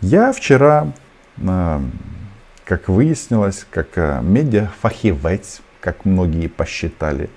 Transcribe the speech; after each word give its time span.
Я 0.00 0.32
вчера, 0.32 0.92
э, 1.36 1.80
как 2.64 2.88
выяснилось, 2.88 3.66
как 3.70 3.88
э, 3.96 4.20
медиафахивец, 4.22 5.60
как 5.80 6.06
многие 6.06 6.48
посчитали, 6.48 7.28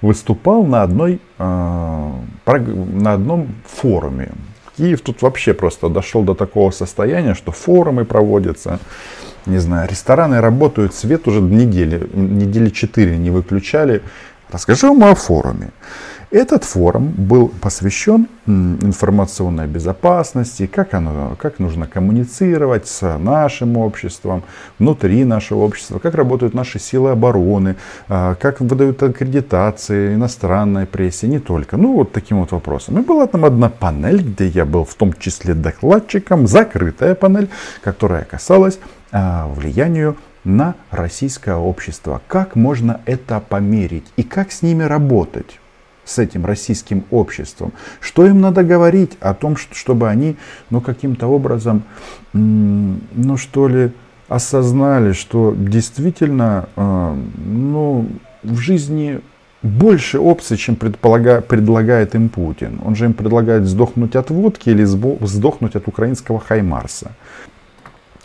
выступал 0.00 0.64
на, 0.64 0.82
одной, 0.82 1.20
э, 1.38 2.12
на 2.46 3.12
одном 3.12 3.48
форуме. 3.66 4.30
Киев 4.78 5.02
тут 5.02 5.20
вообще 5.20 5.52
просто 5.52 5.90
дошел 5.90 6.22
до 6.22 6.34
такого 6.34 6.70
состояния, 6.70 7.34
что 7.34 7.52
форумы 7.52 8.06
проводятся, 8.06 8.78
не 9.44 9.58
знаю, 9.58 9.88
рестораны 9.88 10.40
работают, 10.40 10.94
свет 10.94 11.28
уже 11.28 11.40
недели, 11.40 12.08
недели 12.14 12.70
четыре 12.70 13.18
не 13.18 13.30
выключали. 13.30 14.02
Расскажу 14.50 14.94
вам 14.94 15.10
о 15.10 15.14
форуме. 15.14 15.72
Этот 16.30 16.64
форум 16.64 17.14
был 17.16 17.48
посвящен 17.48 18.28
информационной 18.46 19.66
безопасности, 19.66 20.66
как, 20.66 20.92
оно, 20.92 21.34
как 21.40 21.58
нужно 21.58 21.86
коммуницировать 21.86 22.86
с 22.86 23.16
нашим 23.16 23.78
обществом, 23.78 24.42
внутри 24.78 25.24
нашего 25.24 25.60
общества, 25.60 25.98
как 25.98 26.14
работают 26.14 26.52
наши 26.52 26.78
силы 26.78 27.12
обороны, 27.12 27.76
а, 28.08 28.34
как 28.34 28.60
выдают 28.60 29.02
аккредитации 29.02 30.16
иностранной 30.16 30.84
прессе, 30.84 31.28
не 31.28 31.38
только. 31.38 31.78
Ну, 31.78 31.94
вот 31.94 32.12
таким 32.12 32.40
вот 32.40 32.52
вопросом. 32.52 32.98
И 32.98 33.02
была 33.02 33.26
там 33.26 33.46
одна 33.46 33.70
панель, 33.70 34.20
где 34.20 34.48
я 34.48 34.66
был 34.66 34.84
в 34.84 34.94
том 34.96 35.14
числе 35.14 35.54
докладчиком, 35.54 36.46
закрытая 36.46 37.14
панель, 37.14 37.48
которая 37.82 38.24
касалась 38.24 38.78
а, 39.12 39.48
влиянию 39.48 40.18
на 40.44 40.74
российское 40.90 41.56
общество. 41.56 42.20
Как 42.28 42.54
можно 42.54 43.00
это 43.06 43.40
померить 43.40 44.06
и 44.16 44.22
как 44.22 44.52
с 44.52 44.60
ними 44.60 44.82
работать? 44.82 45.58
С 46.08 46.18
этим 46.18 46.46
российским 46.46 47.04
обществом? 47.10 47.72
Что 48.00 48.26
им 48.26 48.40
надо 48.40 48.62
говорить 48.62 49.16
о 49.20 49.34
том, 49.34 49.56
чтобы 49.56 50.08
они, 50.08 50.36
ну, 50.70 50.80
каким-то 50.80 51.26
образом, 51.28 51.82
ну, 52.32 53.36
что 53.36 53.68
ли, 53.68 53.92
осознали, 54.28 55.12
что 55.12 55.54
действительно, 55.56 56.68
а, 56.76 57.16
ну, 57.36 58.06
в 58.42 58.56
жизни 58.58 59.20
больше 59.62 60.18
опций, 60.18 60.56
чем 60.56 60.76
предлагает 60.76 62.14
им 62.14 62.28
Путин. 62.28 62.80
Он 62.84 62.94
же 62.94 63.06
им 63.06 63.14
предлагает 63.14 63.64
сдохнуть 63.64 64.14
от 64.16 64.30
водки 64.30 64.68
или 64.70 64.84
сдохнуть 64.84 65.76
от 65.76 65.88
украинского 65.88 66.38
Хаймарса. 66.38 67.12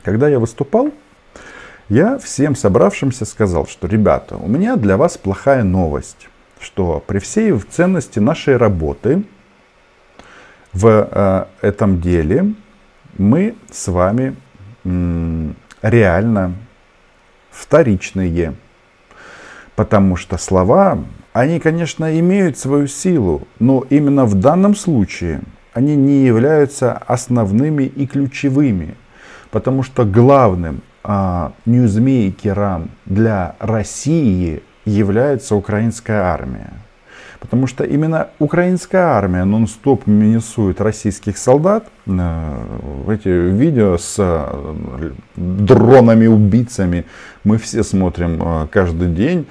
Когда 0.04 0.28
я 0.28 0.40
выступал, 0.40 0.92
я 1.90 2.18
всем 2.20 2.56
собравшимся 2.56 3.26
сказал, 3.26 3.66
что, 3.68 3.88
ребята, 3.88 4.36
у 4.36 4.48
меня 4.48 4.76
для 4.76 4.98
вас 4.98 5.18
плохая 5.18 5.64
новость 5.64 6.28
что 6.64 7.04
при 7.06 7.20
всей 7.20 7.58
ценности 7.60 8.20
нашей 8.20 8.58
работы 8.58 9.24
в 10.72 10.88
э, 10.88 11.46
этом 11.62 12.02
деле 12.02 12.54
мы 13.18 13.56
с 13.72 13.88
вами 13.88 14.36
реально 15.82 16.56
вторичные. 17.52 18.56
Потому 19.76 20.16
что 20.16 20.38
слова, 20.38 21.00
они, 21.32 21.60
конечно, 21.60 22.20
имеют 22.20 22.58
свою 22.58 22.88
силу, 22.88 23.48
но 23.60 23.86
именно 23.90 24.26
в 24.26 24.36
данном 24.36 24.76
случае 24.76 25.42
они 25.74 25.96
не 25.96 26.26
являются 26.26 26.94
основными 26.94 27.84
и 27.84 28.06
ключевыми. 28.06 28.96
Потому 29.52 29.84
что 29.84 30.04
главным 30.04 30.82
а, 31.04 31.54
ньюзмейкером 31.66 32.90
для 33.06 33.56
России 33.60 34.64
является 34.86 35.56
украинская 35.56 36.22
армия. 36.22 36.74
Потому 37.40 37.68
что 37.68 37.84
именно 37.84 38.30
украинская 38.40 39.04
армия 39.04 39.44
нон-стоп 39.44 40.08
минусует 40.08 40.80
российских 40.80 41.38
солдат. 41.38 41.88
В 42.06 43.10
Эти 43.10 43.28
видео 43.28 43.98
с 43.98 44.16
э, 44.18 45.12
дронами-убийцами 45.36 47.06
мы 47.44 47.58
все 47.58 47.84
смотрим 47.84 48.42
э, 48.42 48.68
каждый 48.72 49.10
день. 49.10 49.46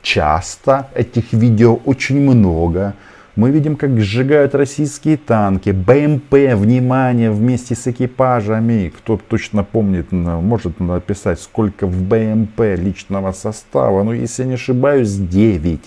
Часто 0.00 0.88
этих 0.94 1.34
видео 1.34 1.74
очень 1.84 2.20
много. 2.20 2.94
Мы 3.36 3.50
видим, 3.50 3.74
как 3.74 3.98
сжигают 3.98 4.54
российские 4.54 5.16
танки, 5.16 5.70
БМП, 5.70 6.54
внимание, 6.54 7.32
вместе 7.32 7.74
с 7.74 7.88
экипажами. 7.88 8.92
Кто 8.96 9.16
точно 9.16 9.64
помнит, 9.64 10.12
может 10.12 10.78
написать, 10.78 11.40
сколько 11.40 11.88
в 11.88 12.00
БМП 12.02 12.60
личного 12.76 13.32
состава. 13.32 14.04
Ну, 14.04 14.12
если 14.12 14.44
не 14.44 14.54
ошибаюсь, 14.54 15.16
9. 15.16 15.80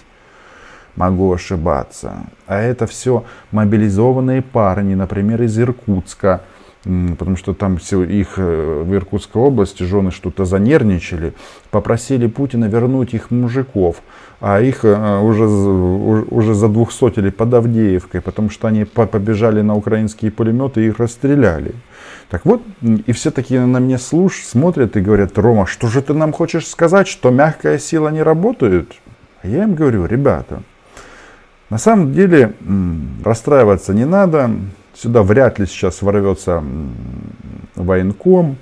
Могу 0.97 1.31
ошибаться. 1.31 2.15
А 2.47 2.59
это 2.59 2.85
все 2.85 3.23
мобилизованные 3.51 4.41
парни, 4.41 4.95
например, 4.95 5.41
из 5.43 5.57
Иркутска 5.57 6.41
потому 7.17 7.35
что 7.35 7.53
там 7.53 7.77
их 7.77 8.33
э, 8.37 8.83
в 8.85 8.93
Иркутской 8.93 9.41
области 9.41 9.83
жены 9.83 10.11
что-то 10.11 10.45
занервничали, 10.45 11.33
попросили 11.69 12.27
Путина 12.27 12.65
вернуть 12.65 13.13
их 13.13 13.29
мужиков, 13.31 13.97
а 14.39 14.61
их 14.61 14.85
э, 14.85 15.19
уже, 15.19 15.45
уже 15.45 16.53
за 16.53 16.69
двухсотили 16.69 17.29
под 17.29 17.53
Авдеевкой, 17.53 18.21
потому 18.21 18.49
что 18.49 18.67
они 18.67 18.85
побежали 18.85 19.61
на 19.61 19.75
украинские 19.75 20.31
пулеметы 20.31 20.85
и 20.85 20.87
их 20.87 20.99
расстреляли. 20.99 21.73
Так 22.29 22.45
вот, 22.45 22.61
и 22.81 23.11
все 23.11 23.31
такие 23.31 23.65
на 23.65 23.79
меня 23.79 23.97
слуш, 23.97 24.43
смотрят 24.43 24.95
и 24.95 25.01
говорят, 25.01 25.37
Рома, 25.37 25.65
что 25.65 25.87
же 25.87 26.01
ты 26.01 26.13
нам 26.13 26.31
хочешь 26.31 26.67
сказать, 26.67 27.07
что 27.07 27.31
мягкая 27.31 27.79
сила 27.79 28.09
не 28.09 28.23
работает? 28.23 28.93
А 29.41 29.47
я 29.47 29.63
им 29.63 29.75
говорю, 29.75 30.05
ребята, 30.05 30.61
на 31.69 31.77
самом 31.77 32.13
деле 32.13 32.53
расстраиваться 33.23 33.93
не 33.93 34.05
надо, 34.05 34.51
Сюда 34.97 35.21
вряд 35.21 35.59
ли 35.59 35.67
сейчас 35.67 36.01
ворвется 36.01 36.63
военком 37.75 38.57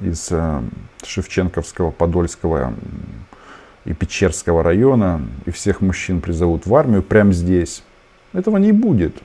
из 0.00 0.32
э, 0.32 0.62
Шевченковского, 1.04 1.92
Подольского 1.92 2.74
и 3.84 3.92
Печерского 3.92 4.64
района, 4.64 5.20
и 5.46 5.52
всех 5.52 5.80
мужчин 5.80 6.20
призовут 6.20 6.66
в 6.66 6.74
армию 6.74 7.04
прямо 7.04 7.30
здесь. 7.30 7.84
Этого 8.32 8.56
не 8.56 8.72
будет. 8.72 9.16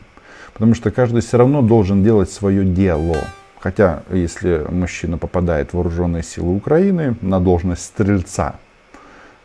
Потому 0.54 0.76
что 0.76 0.92
каждый 0.92 1.22
все 1.22 1.38
равно 1.38 1.64
должен 1.64 2.04
делать 2.04 2.30
свое 2.30 2.64
дело. 2.64 3.18
Хотя, 3.60 4.04
если 4.12 4.68
мужчина 4.70 5.18
попадает 5.18 5.72
в 5.72 5.74
вооруженные 5.74 6.22
силы 6.22 6.56
Украины 6.56 7.16
на 7.22 7.40
должность 7.40 7.86
стрельца 7.86 8.58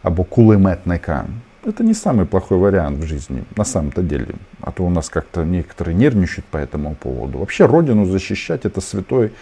або 0.02 0.22
кулеметника, 0.22 1.28
это 1.68 1.84
не 1.84 1.94
самый 1.94 2.26
плохой 2.26 2.58
вариант 2.58 2.98
в 2.98 3.06
жизни, 3.06 3.44
на 3.56 3.64
самом-то 3.64 4.02
деле. 4.02 4.34
А 4.60 4.72
то 4.72 4.84
у 4.84 4.90
нас 4.90 5.08
как-то 5.08 5.44
некоторые 5.44 5.94
нервничают 5.94 6.46
по 6.46 6.56
этому 6.56 6.94
поводу. 6.94 7.38
Вообще 7.38 7.66
Родину 7.66 8.04
защищать 8.04 8.64
это 8.64 8.80
святой 8.80 9.32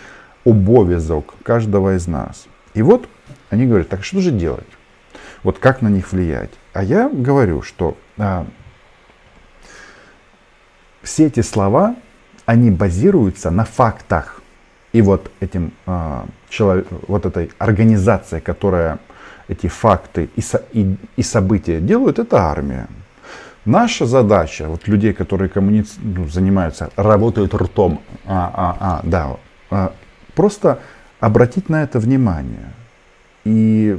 обовязок 0.44 1.34
каждого 1.42 1.96
из 1.96 2.06
нас. 2.06 2.46
И 2.74 2.82
вот 2.82 3.08
они 3.50 3.66
говорят, 3.66 3.88
так 3.88 4.04
что 4.04 4.20
же 4.20 4.30
делать? 4.30 4.66
Вот 5.42 5.58
как 5.58 5.82
на 5.82 5.88
них 5.88 6.12
влиять? 6.12 6.50
А 6.72 6.82
я 6.82 7.08
говорю, 7.08 7.62
что 7.62 7.96
а, 8.18 8.46
все 11.02 11.26
эти 11.26 11.40
слова, 11.40 11.96
они 12.44 12.70
базируются 12.70 13.50
на 13.50 13.64
фактах. 13.64 14.42
И 14.92 15.02
вот 15.02 15.30
этим 15.40 15.72
а, 15.86 16.26
человек, 16.48 16.86
вот 17.06 17.26
этой 17.26 17.50
организацией, 17.58 18.40
которая 18.40 18.98
эти 19.48 19.68
факты 19.68 20.28
и, 20.36 20.40
со, 20.40 20.62
и, 20.72 20.96
и 21.16 21.22
события 21.22 21.80
делают, 21.80 22.18
это 22.18 22.38
армия. 22.38 22.88
Наша 23.64 24.06
задача, 24.06 24.68
вот 24.68 24.86
людей, 24.86 25.12
которые 25.12 25.48
коммуниц... 25.48 25.94
ну, 26.00 26.28
занимаются, 26.28 26.90
работают 26.96 27.54
ртом, 27.54 28.00
а, 28.24 28.50
а, 28.54 28.76
а, 28.80 29.00
да, 29.02 29.36
а, 29.70 29.92
просто 30.34 30.78
обратить 31.20 31.68
на 31.68 31.82
это 31.82 31.98
внимание. 31.98 32.72
И 33.44 33.98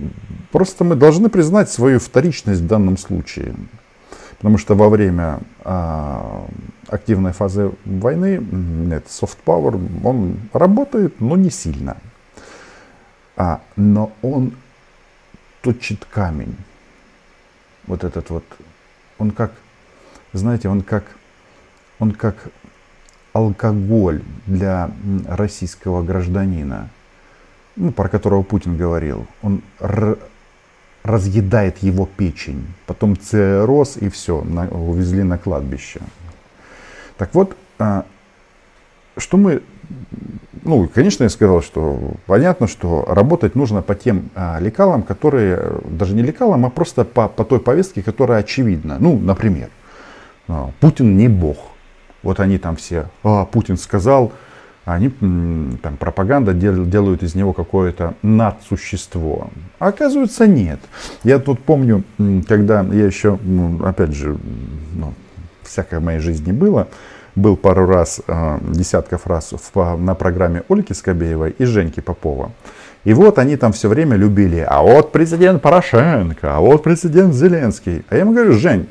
просто 0.51 0.83
мы 0.83 0.95
должны 0.95 1.29
признать 1.29 1.69
свою 1.69 1.99
вторичность 1.99 2.61
в 2.61 2.67
данном 2.67 2.97
случае. 2.97 3.55
Потому 4.37 4.57
что 4.57 4.75
во 4.75 4.87
время 4.87 5.39
а, 5.63 6.45
активной 6.87 7.31
фазы 7.33 7.71
войны 7.85 8.41
этот 8.87 9.09
soft 9.09 9.37
power, 9.45 9.79
он 10.03 10.37
работает, 10.53 11.19
но 11.19 11.35
не 11.35 11.49
сильно. 11.49 11.97
А, 13.35 13.61
но 13.75 14.11
он 14.21 14.53
точит 15.67 16.05
камень. 16.05 16.55
Вот 17.87 18.05
этот 18.05 18.29
вот, 18.29 18.45
он 19.17 19.31
как, 19.31 19.51
знаете, 20.31 20.69
он 20.69 20.81
как, 20.81 21.03
он 21.99 22.13
как 22.13 22.35
алкоголь 23.33 24.23
для 24.45 24.89
российского 25.27 26.03
гражданина, 26.03 26.89
ну, 27.75 27.91
про 27.91 28.07
которого 28.07 28.43
Путин 28.43 28.77
говорил. 28.77 29.27
Он 29.41 29.61
разъедает 31.03 31.79
его 31.79 32.05
печень. 32.05 32.65
Потом 32.85 33.19
цирроз 33.19 33.97
и 33.97 34.07
все, 34.07 34.43
на, 34.43 34.69
увезли 34.69 35.23
на 35.23 35.37
кладбище. 35.37 35.99
Так 37.17 37.33
вот, 37.33 37.57
а, 37.77 38.05
что 39.17 39.35
мы 39.35 39.61
ну, 40.67 40.89
конечно, 40.93 41.23
я 41.23 41.29
сказал, 41.29 41.61
что 41.61 41.99
понятно, 42.25 42.67
что 42.67 43.05
работать 43.07 43.55
нужно 43.55 43.81
по 43.81 43.95
тем 43.95 44.29
а, 44.35 44.59
лекалам, 44.59 45.03
которые, 45.03 45.79
даже 45.85 46.13
не 46.13 46.21
лекалам, 46.21 46.65
а 46.65 46.69
просто 46.69 47.05
по, 47.05 47.27
по 47.27 47.43
той 47.43 47.59
повестке, 47.59 48.03
которая 48.03 48.39
очевидна. 48.39 48.97
Ну, 48.99 49.17
например, 49.17 49.69
а, 50.47 50.71
Путин 50.79 51.17
не 51.17 51.27
бог. 51.27 51.57
Вот 52.23 52.39
они 52.39 52.57
там 52.57 52.75
все, 52.75 53.05
а, 53.23 53.45
Путин 53.45 53.77
сказал, 53.77 54.31
они 54.85 55.09
там 55.09 55.97
пропаганда 55.99 56.53
делают 56.53 57.21
из 57.21 57.35
него 57.35 57.51
какое-то 57.51 58.13
надсущество. 58.21 59.49
А 59.79 59.87
оказывается 59.87 60.47
нет. 60.47 60.79
Я 61.25 61.39
тут 61.39 61.59
помню, 61.59 62.03
когда 62.47 62.83
я 62.83 63.05
еще, 63.05 63.37
опять 63.83 64.13
же, 64.13 64.37
ну, 64.93 65.13
всякое 65.63 65.99
в 65.99 66.03
моей 66.03 66.19
жизни 66.19 66.53
было, 66.53 66.87
был 67.37 67.55
пару 67.55 67.85
раз, 67.85 68.19
а, 68.27 68.59
десятков 68.61 69.27
раз 69.27 69.53
на 69.75 70.15
программе 70.15 70.63
Ольги 70.69 70.93
Скобеевой 70.93 71.51
и 71.57 71.65
Женьки 71.65 71.99
Попова. 71.99 72.51
И 73.03 73.13
вот 73.13 73.39
они 73.39 73.55
там 73.55 73.71
все 73.71 73.87
время 73.87 74.17
любили, 74.17 74.65
а 74.67 74.81
вот 74.81 75.11
президент 75.11 75.61
Порошенко, 75.61 76.57
а 76.57 76.59
вот 76.59 76.83
президент 76.83 77.33
Зеленский. 77.33 78.03
А 78.09 78.15
я 78.15 78.21
ему 78.21 78.33
говорю, 78.33 78.53
Жень, 78.53 78.87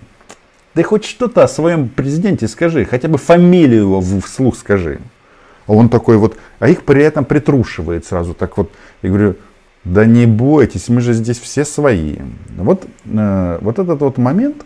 ты 0.74 0.82
хоть 0.84 1.04
что-то 1.04 1.42
о 1.42 1.48
своем 1.48 1.88
президенте 1.88 2.48
скажи, 2.48 2.84
хотя 2.84 3.08
бы 3.08 3.18
фамилию 3.18 3.82
его 3.82 4.00
вслух 4.20 4.56
скажи. 4.56 5.00
А 5.66 5.72
он 5.72 5.88
такой 5.88 6.16
вот, 6.16 6.36
а 6.60 6.68
их 6.68 6.84
при 6.84 7.02
этом 7.02 7.24
притрушивает 7.24 8.06
сразу 8.06 8.32
так 8.32 8.56
вот. 8.56 8.70
Я 9.02 9.08
говорю, 9.08 9.36
да 9.84 10.04
не 10.04 10.26
бойтесь, 10.26 10.88
мы 10.88 11.00
же 11.00 11.12
здесь 11.12 11.40
все 11.40 11.64
свои. 11.64 12.16
Вот, 12.56 12.86
э, 13.06 13.58
вот 13.60 13.78
этот 13.78 14.00
вот 14.00 14.18
момент, 14.18 14.64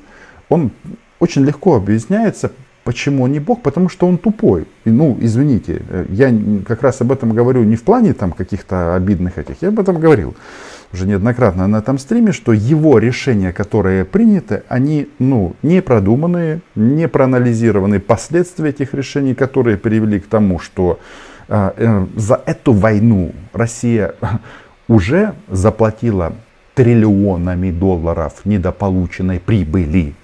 он 0.49 0.71
очень 1.19 1.45
легко 1.45 1.77
объясняется, 1.77 2.53
почему 2.91 3.29
не 3.29 3.39
Бог, 3.39 3.63
потому 3.63 3.89
что 3.89 4.09
он 4.09 4.19
тупой. 4.19 4.65
И, 4.85 4.91
ну, 4.91 5.17
извините, 5.21 5.81
э, 5.89 6.07
я 6.09 6.35
как 6.67 6.83
раз 6.83 7.01
об 7.01 7.13
этом 7.13 7.33
говорю 7.33 7.63
не 7.63 7.77
в 7.77 7.83
плане 7.83 8.15
там 8.15 8.33
каких-то 8.33 8.97
обидных 8.97 9.39
этих, 9.39 9.63
я 9.63 9.69
об 9.69 9.79
этом 9.79 10.01
говорил 10.01 10.35
уже 10.93 11.07
неоднократно 11.07 11.69
на 11.69 11.77
этом 11.77 11.99
стриме, 11.99 12.33
что 12.33 12.53
его 12.53 12.99
решения, 12.99 13.53
которые 13.53 14.05
приняты, 14.05 14.65
они 14.69 15.07
ну, 15.21 15.55
не 15.63 15.83
продуманные, 15.83 16.63
не 16.75 17.07
проанализированные 17.07 18.01
последствия 18.01 18.71
этих 18.71 18.93
решений, 18.93 19.35
которые 19.35 19.77
привели 19.77 20.19
к 20.19 20.27
тому, 20.27 20.59
что 20.59 20.99
э, 21.49 21.71
э, 21.77 22.07
за 22.17 22.41
эту 22.45 22.73
войну 22.73 23.33
Россия 23.53 24.15
уже 24.89 25.35
заплатила 25.49 26.33
триллионами 26.75 27.71
долларов 27.71 28.33
недополученной 28.45 29.39
прибыли. 29.39 30.15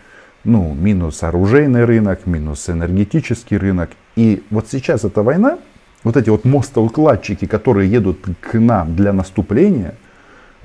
Ну, 0.47 0.75
минус 0.75 1.23
оружейный 1.23 1.85
рынок, 1.85 2.27
минус 2.27 2.71
энергетический 2.71 3.57
рынок. 3.57 3.91
И 4.15 4.43
вот 4.51 4.69
сейчас 4.71 5.05
эта 5.05 5.23
война, 5.23 5.59
вот 6.05 6.17
эти 6.17 6.31
вот 6.31 6.45
мостоукладчики, 6.45 7.47
которые 7.47 7.91
едут 7.91 8.25
к 8.41 8.59
нам 8.59 8.97
для 8.97 9.13
наступления– 9.13 9.95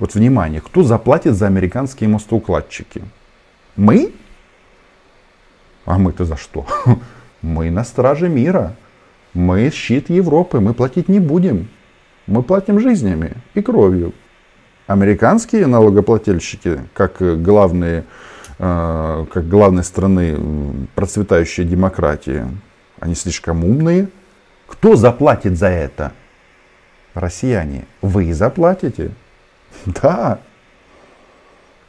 вот 0.02 0.16
внимание, 0.16 0.60
кто 0.60 0.82
заплатит 0.82 1.34
за 1.34 1.46
американские 1.46 2.08
мостоукладчики? 2.08 3.02
Мы? 3.76 4.12
А 5.84 5.96
мы-то 5.96 6.24
за 6.24 6.36
что? 6.36 6.66
Мы 7.42 7.70
на 7.70 7.84
страже 7.84 8.28
мира. 8.28 8.74
Мы 9.32 9.70
щит 9.70 10.10
Европы. 10.10 10.58
Мы 10.58 10.74
платить 10.74 11.08
не 11.08 11.20
будем. 11.20 11.68
Мы 12.26 12.42
платим 12.42 12.80
жизнями 12.80 13.34
и 13.54 13.62
кровью. 13.62 14.12
Американские 14.88 15.68
налогоплательщики, 15.68 16.80
как 16.94 17.22
главные, 17.40 18.02
как 18.58 19.48
главной 19.48 19.84
страны 19.84 20.36
процветающей 20.94 21.64
демократии, 21.64 22.44
они 23.00 23.14
слишком 23.14 23.64
умные. 23.64 24.08
Кто 24.66 24.96
заплатит 24.96 25.58
за 25.58 25.68
это? 25.68 26.12
Россияне. 27.14 27.86
Вы 28.00 28.32
заплатите. 28.32 29.10
Да. 29.86 30.38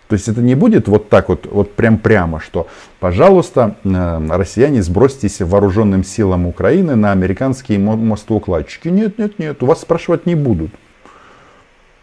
То 0.07 0.15
есть 0.15 0.27
это 0.27 0.41
не 0.41 0.55
будет 0.55 0.87
вот 0.87 1.09
так 1.09 1.29
вот, 1.29 1.47
вот 1.49 1.73
прям 1.75 1.97
прямо, 1.97 2.39
что, 2.39 2.67
пожалуйста, 2.99 3.77
э, 3.83 4.27
россияне, 4.29 4.83
сбросьтесь 4.83 5.41
вооруженным 5.41 6.03
силам 6.03 6.45
Украины 6.45 6.95
на 6.95 7.11
американские 7.11 7.79
мостоукладчики. 7.79 8.89
Нет, 8.89 9.17
нет, 9.17 9.39
нет, 9.39 9.63
у 9.63 9.65
вас 9.65 9.81
спрашивать 9.81 10.25
не 10.25 10.35
будут. 10.35 10.71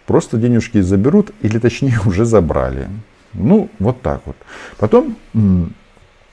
Просто 0.07 0.39
денежки 0.39 0.81
заберут, 0.81 1.31
или 1.41 1.59
точнее 1.59 1.99
уже 2.05 2.25
забрали. 2.25 2.89
Ну, 3.35 3.69
вот 3.79 4.03
так 4.03 4.23
вот. 4.27 4.37
Потом, 4.79 5.17
э, 5.35 5.39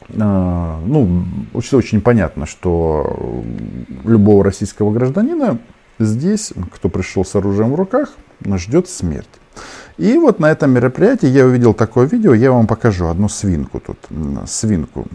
ну, 0.09 1.23
все 1.61 1.77
очень 1.77 2.01
понятно, 2.01 2.45
что 2.45 3.43
любого 4.03 4.43
российского 4.43 4.91
гражданина 4.91 5.59
здесь, 5.99 6.53
кто 6.73 6.89
пришел 6.89 7.25
с 7.25 7.35
оружием 7.35 7.71
в 7.71 7.75
руках, 7.75 8.13
ждет 8.55 8.89
смерть. 8.89 9.29
И 9.97 10.17
вот 10.17 10.39
на 10.39 10.51
этом 10.51 10.71
мероприятии 10.71 11.27
я 11.27 11.45
увидел 11.45 11.73
такое 11.73 12.07
видео, 12.07 12.33
я 12.33 12.51
вам 12.51 12.67
покажу 12.67 13.07
одну 13.07 13.29
свинку 13.29 13.79
тут, 13.79 13.97
свинку. 14.47 15.07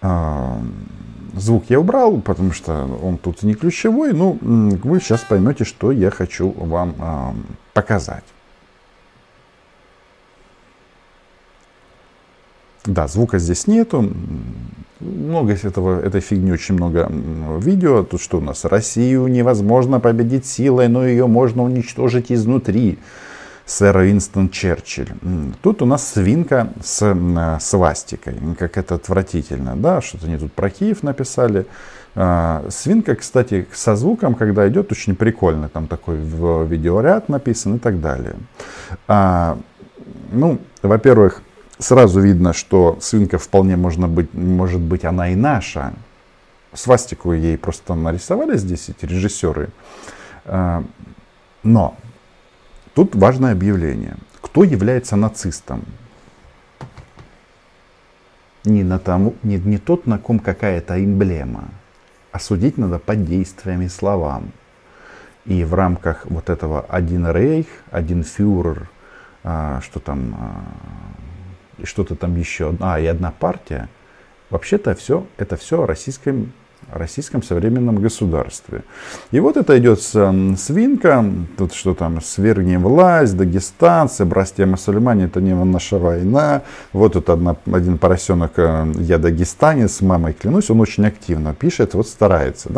А, 0.00 0.58
звук 1.34 1.64
я 1.68 1.80
убрал, 1.80 2.20
потому 2.20 2.52
что 2.52 2.98
он 3.02 3.18
тут 3.18 3.42
не 3.42 3.54
ключевой, 3.54 4.12
ну, 4.12 4.38
вы 4.40 5.00
сейчас 5.00 5.20
поймете, 5.20 5.64
что 5.64 5.92
я 5.92 6.10
хочу 6.10 6.50
вам 6.50 6.94
а, 6.98 7.34
показать. 7.74 8.24
Да, 12.86 13.08
звука 13.08 13.38
здесь 13.38 13.66
нету. 13.66 14.12
Много 15.00 15.52
этого, 15.52 16.00
этой 16.00 16.20
фигни, 16.20 16.52
очень 16.52 16.74
много 16.74 17.10
видео. 17.58 18.02
Тут 18.04 18.20
что 18.20 18.38
у 18.38 18.40
нас? 18.40 18.64
Россию 18.64 19.26
невозможно 19.26 20.00
победить 20.00 20.46
силой, 20.46 20.88
но 20.88 21.06
ее 21.06 21.26
можно 21.26 21.62
уничтожить 21.62 22.30
изнутри. 22.30 22.98
Сэр 23.66 23.96
Уинстон 23.96 24.50
Черчилль. 24.50 25.08
Тут 25.62 25.80
у 25.80 25.86
нас 25.86 26.06
свинка 26.06 26.68
с 26.82 27.58
свастикой. 27.60 28.34
Как 28.58 28.76
это 28.76 28.96
отвратительно, 28.96 29.74
да? 29.74 30.02
Что-то 30.02 30.26
они 30.26 30.36
тут 30.36 30.52
про 30.52 30.68
Киев 30.68 31.02
написали. 31.02 31.66
А, 32.14 32.66
свинка, 32.68 33.14
кстати, 33.14 33.66
со 33.72 33.96
звуком, 33.96 34.34
когда 34.34 34.68
идет, 34.68 34.92
очень 34.92 35.16
прикольно. 35.16 35.70
Там 35.70 35.86
такой 35.86 36.16
видеоряд 36.16 37.30
написан 37.30 37.76
и 37.76 37.78
так 37.78 38.02
далее. 38.02 38.36
А, 39.08 39.56
ну, 40.30 40.58
во-первых, 40.82 41.42
сразу 41.78 42.20
видно, 42.20 42.52
что 42.52 42.98
свинка 43.00 43.38
вполне 43.38 43.76
можно 43.76 44.08
быть, 44.08 44.32
может 44.34 44.80
быть 44.80 45.04
она 45.04 45.30
и 45.30 45.34
наша. 45.34 45.92
Свастику 46.72 47.32
ей 47.32 47.56
просто 47.56 47.94
нарисовали 47.94 48.56
здесь 48.56 48.88
эти 48.88 49.04
режиссеры. 49.06 49.70
А, 50.44 50.84
но 51.62 51.96
тут 52.94 53.14
важное 53.14 53.52
объявление. 53.52 54.16
Кто 54.40 54.64
является 54.64 55.16
нацистом? 55.16 55.84
Не, 58.64 58.82
на 58.82 58.98
тому, 58.98 59.34
не, 59.42 59.58
не 59.58 59.78
тот, 59.78 60.06
на 60.06 60.18
ком 60.18 60.38
какая-то 60.38 61.02
эмблема. 61.02 61.68
А 62.32 62.40
судить 62.40 62.78
надо 62.78 62.98
по 62.98 63.14
действиям 63.14 63.82
и 63.82 63.88
словам. 63.88 64.50
И 65.44 65.64
в 65.64 65.74
рамках 65.74 66.26
вот 66.26 66.48
этого 66.48 66.80
один 66.88 67.30
рейх, 67.30 67.66
один 67.90 68.24
фюрер, 68.24 68.88
а, 69.42 69.80
что 69.82 70.00
там, 70.00 70.34
а, 70.38 70.64
и 71.78 71.84
что-то 71.84 72.14
там 72.14 72.36
еще, 72.36 72.74
а, 72.80 73.00
и 73.00 73.06
одна 73.06 73.30
партия, 73.30 73.88
вообще-то 74.50 74.94
все, 74.94 75.26
это 75.36 75.56
все 75.56 75.82
о 75.82 75.86
российском, 75.86 76.52
российском 76.92 77.42
современном 77.42 77.96
государстве. 77.96 78.82
И 79.30 79.40
вот 79.40 79.56
это 79.56 79.78
идет 79.78 80.00
свинка, 80.00 81.24
тут 81.56 81.72
что 81.74 81.94
там, 81.94 82.20
свергнем 82.20 82.82
власть, 82.82 83.36
дагестанцы, 83.36 84.24
братья 84.24 84.66
мусульмане, 84.66 85.24
это 85.24 85.40
не 85.40 85.54
наша 85.54 85.98
война. 85.98 86.62
Вот 86.92 87.14
тут 87.14 87.30
одна, 87.30 87.56
один 87.72 87.98
поросенок, 87.98 88.52
э, 88.56 88.92
я 88.98 89.18
дагестанец, 89.18 90.00
мамой 90.00 90.34
клянусь, 90.34 90.70
он 90.70 90.80
очень 90.80 91.06
активно 91.06 91.54
пишет, 91.54 91.94
вот 91.94 92.06
старается, 92.06 92.70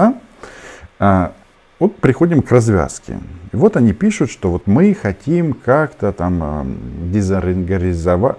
да. 0.98 1.32
Вот 1.78 1.96
приходим 1.96 2.40
к 2.40 2.50
развязке. 2.50 3.18
И 3.52 3.56
вот 3.56 3.76
они 3.76 3.92
пишут, 3.92 4.30
что 4.30 4.50
вот 4.50 4.66
мы 4.66 4.94
хотим 4.94 5.52
как-то 5.52 6.10
там 6.12 6.40
а, 6.42 6.66
дезорганизовать, 7.02 8.38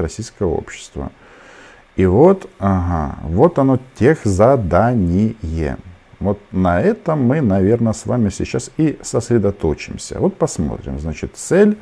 российское 0.00 0.44
общество. 0.44 1.10
И 1.96 2.04
вот, 2.04 2.50
ага, 2.58 3.16
вот 3.22 3.58
оно 3.58 3.78
тех 3.98 4.18
задание. 4.24 5.78
Вот 6.20 6.38
на 6.52 6.82
этом 6.82 7.22
мы, 7.22 7.40
наверное, 7.40 7.94
с 7.94 8.04
вами 8.04 8.28
сейчас 8.28 8.70
и 8.76 8.98
сосредоточимся. 9.02 10.18
Вот 10.18 10.36
посмотрим. 10.36 10.98
Значит, 10.98 11.36
цель 11.36 11.78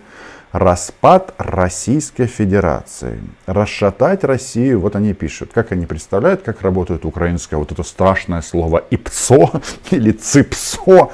распад 0.53 1.35
Российской 1.39 2.27
Федерации. 2.27 3.21
Расшатать 3.47 4.25
Россию, 4.25 4.81
вот 4.81 4.97
они 4.97 5.15
пишут, 5.15 5.51
как 5.53 5.73
они 5.73 5.87
представляют, 5.87 6.43
как 6.43 6.63
работает 6.63 7.05
украинское 7.05 7.59
вот 7.59 7.73
это 7.73 7.83
страшное 7.83 8.43
слово 8.43 8.83
ИПСО 8.91 9.61
или 9.91 10.13
ЦИПСО. 10.13 11.11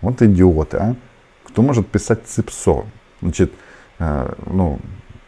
Вот 0.00 0.22
идиоты, 0.22 0.76
а. 0.76 0.96
Кто 1.44 1.62
может 1.62 1.86
писать 1.88 2.26
ЦИПСО? 2.26 2.84
Значит, 3.22 3.52
э, 3.98 4.32
ну, 4.46 4.78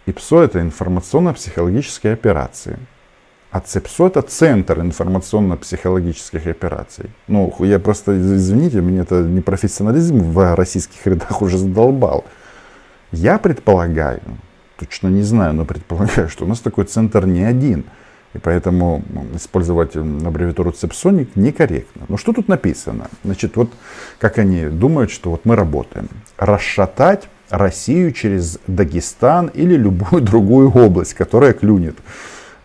ИПСО 0.07 0.43
это 0.43 0.61
информационно-психологические 0.61 2.13
операции. 2.13 2.79
А 3.51 3.61
ЦИПСО 3.61 4.09
это 4.09 4.23
центр 4.23 4.81
информационно-психологических 4.81 6.47
операций. 6.47 7.11
Ну, 7.29 7.55
я 7.61 7.79
просто, 7.79 8.17
извините, 8.19 8.83
мне 8.83 9.01
это 9.01 9.23
непрофессионализм 9.23 10.19
в 10.33 10.55
российских 10.55 11.07
рядах 11.07 11.41
уже 11.41 11.57
задолбал. 11.57 12.25
Я 13.13 13.39
предполагаю, 13.39 14.21
точно 14.79 15.09
не 15.09 15.23
знаю, 15.23 15.55
но 15.55 15.65
предполагаю, 15.65 16.29
что 16.29 16.45
у 16.45 16.49
нас 16.49 16.61
такой 16.61 16.85
центр 16.85 17.27
не 17.27 17.45
один. 17.45 17.85
И 18.35 18.39
поэтому 18.39 19.03
использовать 19.35 19.97
аббревиатуру 19.97 20.73
цепсоник 20.73 21.35
некорректно. 21.35 22.03
Но 22.09 22.19
что 22.19 22.35
тут 22.35 22.47
написано? 22.47 23.09
Значит, 23.25 23.57
вот 23.57 23.71
как 24.19 24.39
они 24.39 24.67
думают, 24.67 25.11
что 25.11 25.31
вот 25.31 25.47
мы 25.47 25.57
работаем. 25.57 26.09
Расшатать 26.37 27.29
Россию 27.49 28.13
через 28.13 28.59
Дагестан 28.67 29.47
или 29.47 29.77
любую 29.77 30.21
другую 30.23 30.71
область, 30.71 31.15
которая 31.15 31.55
клюнет. 31.55 31.97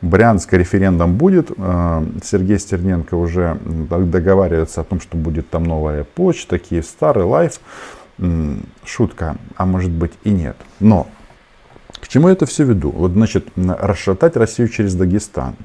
Брянск 0.02 0.52
референдум 0.52 1.16
будет. 1.16 1.50
Э, 1.58 2.06
Сергей 2.22 2.60
Стерненко 2.60 3.16
уже 3.16 3.58
договаривается 3.64 4.82
о 4.82 4.84
том, 4.84 5.00
что 5.00 5.16
будет 5.16 5.50
там 5.50 5.64
новая 5.64 6.04
почта, 6.04 6.60
Киев 6.60 6.86
старый 6.86 7.24
лайф. 7.24 7.62
Шутка, 8.86 9.38
а 9.56 9.66
может 9.66 9.92
быть 9.92 10.14
и 10.24 10.30
нет. 10.30 10.56
Но 10.80 11.08
к 12.00 12.08
чему 12.08 12.28
я 12.28 12.34
это 12.34 12.46
все 12.46 12.64
веду? 12.64 12.92
Вот, 12.92 13.12
значит, 13.12 13.48
расшатать 13.56 14.36
Россию 14.36 14.70
через 14.70 14.94
Дагестан. 14.96 15.56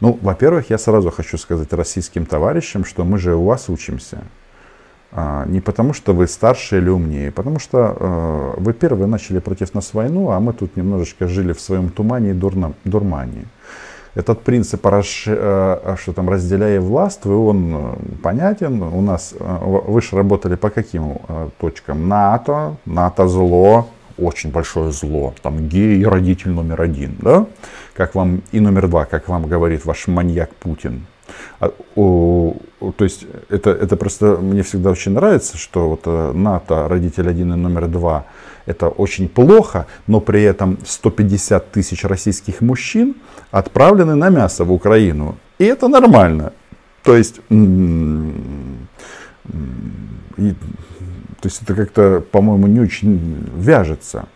Ну, 0.00 0.18
во-первых, 0.20 0.70
я 0.70 0.78
сразу 0.78 1.10
хочу 1.10 1.38
сказать 1.38 1.72
российским 1.72 2.26
товарищам, 2.26 2.84
что 2.84 3.04
мы 3.04 3.18
же 3.18 3.34
у 3.34 3.44
вас 3.44 3.68
учимся. 3.68 4.22
А, 5.12 5.44
не 5.46 5.60
потому, 5.60 5.92
что 5.92 6.12
вы 6.12 6.26
старше 6.26 6.78
или 6.78 6.88
умнее, 6.88 7.30
потому 7.30 7.60
что 7.60 7.96
э, 7.98 8.60
вы 8.60 8.72
первые 8.72 9.06
начали 9.06 9.38
против 9.38 9.72
нас 9.72 9.94
войну, 9.94 10.30
а 10.30 10.40
мы 10.40 10.52
тут 10.52 10.76
немножечко 10.76 11.28
жили 11.28 11.52
в 11.52 11.60
своем 11.60 11.90
тумане 11.90 12.30
и 12.30 12.34
дурном, 12.34 12.74
дурмане. 12.84 13.44
Этот 14.14 14.42
принцип, 14.42 14.86
э, 14.86 15.96
что 16.00 16.12
там 16.12 16.30
разделяя 16.30 16.80
власть, 16.80 17.26
он 17.26 17.74
э, 17.74 17.94
понятен. 18.22 18.82
У 18.82 19.00
нас, 19.00 19.34
вы 19.40 20.00
же 20.02 20.16
работали 20.16 20.54
по 20.54 20.70
каким 20.70 21.18
точкам? 21.60 22.08
НАТО, 22.08 22.76
НАТО 22.86 23.26
зло, 23.28 23.88
очень 24.18 24.50
большое 24.50 24.92
зло. 24.92 25.34
Там 25.42 25.68
гей 25.68 26.04
родитель 26.04 26.50
номер 26.50 26.82
один, 26.82 27.16
да? 27.20 27.46
Как 27.94 28.14
вам, 28.14 28.42
и 28.52 28.60
номер 28.60 28.88
два, 28.88 29.04
как 29.04 29.28
вам 29.28 29.44
говорит 29.44 29.84
ваш 29.84 30.06
маньяк 30.06 30.50
Путин. 30.54 31.06
А, 31.60 31.70
то 31.96 33.04
есть 33.04 33.26
это, 33.48 33.70
это 33.70 33.96
просто 33.96 34.36
мне 34.40 34.62
всегда 34.62 34.90
очень 34.90 35.12
нравится, 35.12 35.56
что 35.56 35.88
вот 35.90 36.02
э, 36.04 36.32
НАТО, 36.32 36.88
родитель 36.88 37.28
один 37.28 37.52
и 37.52 37.56
номер 37.56 37.88
два, 37.88 38.26
это 38.66 38.88
очень 38.88 39.28
плохо, 39.28 39.86
но 40.06 40.20
при 40.20 40.42
этом 40.42 40.78
150 40.84 41.70
тысяч 41.70 42.04
российских 42.04 42.60
мужчин 42.60 43.16
отправлены 43.50 44.14
на 44.14 44.30
мясо 44.30 44.64
в 44.64 44.72
Украину. 44.72 45.36
И 45.58 45.64
это 45.64 45.88
нормально. 45.88 46.52
То 47.02 47.16
есть, 47.16 47.40
и, 47.50 47.52
то 51.40 51.48
есть 51.48 51.62
это 51.62 51.74
как-то, 51.74 52.24
по-моему, 52.30 52.66
не 52.66 52.80
очень 52.80 53.50
вяжется. 53.56 54.26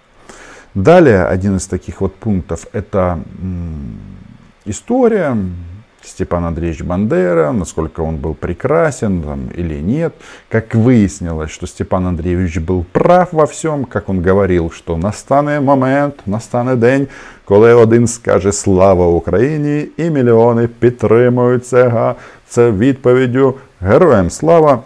Далее 0.74 1.24
один 1.24 1.56
из 1.56 1.66
таких 1.66 2.02
вот 2.02 2.14
пунктов 2.14 2.66
это 2.72 3.18
история, 4.66 5.36
Степан 6.07 6.45
Андреевич 6.45 6.81
Бандера, 6.81 7.51
насколько 7.51 8.01
он 8.01 8.17
был 8.17 8.33
прекрасен 8.33 9.21
там, 9.21 9.47
или 9.55 9.79
нет. 9.81 10.13
Как 10.49 10.75
выяснилось, 10.75 11.51
что 11.51 11.65
Степан 11.65 12.07
Андреевич 12.07 12.59
был 12.59 12.83
прав 12.83 13.31
во 13.31 13.45
всем, 13.45 13.85
как 13.85 14.09
он 14.09 14.21
говорил, 14.21 14.69
что 14.69 14.97
настане 14.97 15.59
момент, 15.59 16.15
настане 16.25 16.75
день, 16.75 17.07
коли 17.45 17.73
один 17.73 18.07
скаже 18.07 18.51
слава 18.51 19.07
Україні 19.07 19.87
і 19.97 20.09
мільйони 20.09 20.67
підтримують 20.67 21.67
цього. 21.67 22.15
Це 22.47 22.71
відповіддю 22.71 23.55
героям 23.81 24.29
слава. 24.29 24.83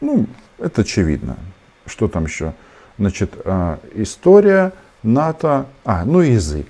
Ну, 0.00 0.26
это 0.58 0.80
очевидно. 0.80 1.36
Что 1.86 2.08
там 2.08 2.24
еще? 2.24 2.52
Значит, 2.98 3.30
история, 3.94 4.72
НАТО, 5.02 5.64
а, 5.84 6.04
ну 6.04 6.20
язык. 6.20 6.66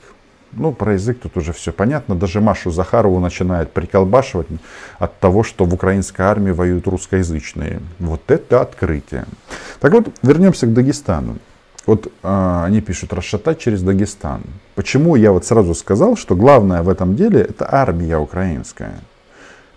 Ну, 0.52 0.72
про 0.72 0.94
язык 0.94 1.20
тут 1.20 1.38
уже 1.38 1.54
все 1.54 1.72
понятно. 1.72 2.16
Даже 2.16 2.42
Машу 2.42 2.72
Захарову 2.72 3.20
начинает 3.20 3.72
приколбашивать 3.72 4.48
от 4.98 5.20
того, 5.20 5.44
что 5.44 5.66
в 5.66 5.74
украинской 5.74 6.22
армии 6.22 6.52
воюют 6.52 6.88
русскоязычные. 6.88 7.82
Вот 8.00 8.32
это 8.32 8.62
открытие. 8.62 9.26
Так 9.80 9.94
вот, 9.94 10.08
вернемся 10.24 10.66
к 10.66 10.74
Дагестану. 10.74 11.38
Вот 11.86 12.08
э, 12.08 12.64
они 12.66 12.82
пишут 12.82 13.14
расшатать 13.14 13.60
через 13.60 13.82
Дагестан. 13.82 14.42
Почему 14.76 15.16
я 15.16 15.32
вот 15.32 15.46
сразу 15.46 15.74
сказал, 15.74 16.16
что 16.16 16.36
главное 16.36 16.84
в 16.84 16.90
этом 16.90 17.16
деле 17.16 17.42
это 17.42 17.68
армия 17.72 18.18
украинская. 18.18 19.00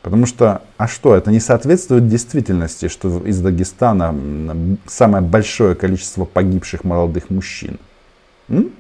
Потому 0.03 0.27
что, 0.27 0.63
а 0.79 0.89
что, 0.89 1.15
это 1.15 1.31
не 1.31 1.39
соответствует 1.39 2.09
действительности, 2.09 2.89
что 2.89 3.21
из 3.25 3.41
Дагестана 3.41 4.15
самое 4.87 5.23
большое 5.23 5.75
количество 5.75 6.25
погибших 6.25 6.83
молодых 6.85 7.31
мужчин. 7.31 7.79
М? 8.49 8.73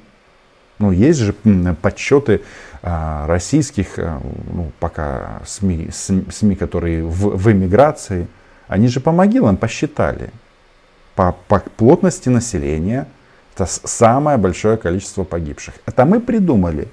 Ну, 0.83 0.91
есть 0.91 1.21
же 1.21 1.33
подсчеты 1.81 2.41
а, 2.83 3.29
российских, 3.29 3.99
а, 3.99 4.21
ну, 4.53 4.73
пока 4.81 5.41
СМИ, 5.47 5.91
СМИ, 5.93 6.57
которые 6.57 7.05
в, 7.05 7.37
в 7.37 7.53
эмиграции, 7.53 8.27
они 8.67 8.89
же 8.89 8.99
по 8.99 9.13
могилам 9.13 9.57
посчитали. 9.57 10.31
По, 11.15 11.37
по 11.47 11.61
плотности 11.77 12.31
населения 12.31 13.07
это 13.55 13.67
самое 13.67 14.39
большое 14.39 14.77
количество 14.77 15.23
погибших. 15.23 15.75
Это 15.87 16.05
мы 16.05 16.19
придумали. 16.19 16.89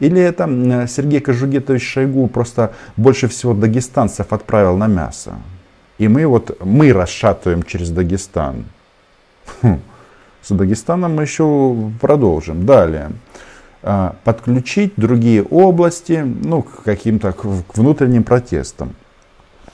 Или 0.00 0.20
это 0.20 0.86
Сергей 0.86 1.20
Кожугетович 1.20 1.82
Шойгу 1.82 2.26
просто 2.26 2.74
больше 2.98 3.26
всего 3.28 3.54
дагестанцев 3.54 4.34
отправил 4.34 4.76
на 4.76 4.86
мясо. 4.86 5.32
И 5.96 6.08
мы 6.08 6.26
вот, 6.26 6.60
мы 6.62 6.92
расшатываем 6.92 7.62
через 7.62 7.88
Дагестан. 7.88 8.66
Хм. 9.62 9.80
С 10.42 10.52
Дагестаном 10.54 11.16
мы 11.16 11.22
еще 11.22 11.74
продолжим. 12.00 12.66
Далее. 12.66 13.12
А, 13.82 14.16
подключить 14.24 14.92
другие 14.96 15.42
области 15.42 16.22
ну, 16.22 16.62
к 16.62 16.82
каким-то 16.84 17.34
внутренним 17.74 18.24
протестам. 18.24 18.94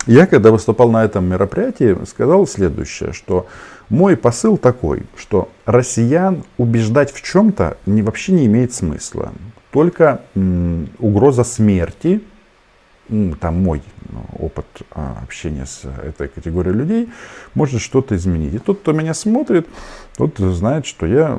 Я, 0.06 0.28
когда 0.28 0.52
выступал 0.52 0.90
на 0.90 1.04
этом 1.04 1.24
мероприятии, 1.24 1.96
сказал 2.06 2.46
следующее, 2.46 3.12
что 3.12 3.46
мой 3.88 4.16
посыл 4.16 4.56
такой, 4.56 5.02
что 5.16 5.48
россиян 5.64 6.44
убеждать 6.58 7.12
в 7.12 7.22
чем-то 7.22 7.78
не, 7.86 8.02
вообще 8.02 8.32
не 8.32 8.46
имеет 8.46 8.72
смысла. 8.72 9.32
Только 9.72 10.22
м, 10.36 10.88
угроза 11.00 11.42
смерти, 11.42 12.22
там 13.40 13.62
мой 13.62 13.82
ну, 14.10 14.24
опыт 14.38 14.66
а, 14.90 15.18
общения 15.22 15.66
с 15.66 15.82
этой 15.84 16.28
категорией 16.28 16.74
людей, 16.74 17.08
может 17.54 17.80
что-то 17.80 18.16
изменить. 18.16 18.54
И 18.54 18.58
тот, 18.58 18.80
кто 18.80 18.92
меня 18.92 19.14
смотрит, 19.14 19.66
тот 20.16 20.38
знает, 20.38 20.86
что 20.86 21.06
я 21.06 21.38